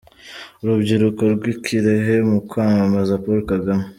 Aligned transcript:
Urubyiruko 0.61 1.21
rw'i 1.33 1.53
Kirehe 1.63 2.15
mu 2.29 2.37
kwamamaza 2.49 3.21
Paul 3.23 3.39
Kagame. 3.51 3.85